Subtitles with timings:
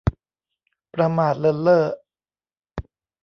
[0.93, 1.85] ประมาทเลินเล่อ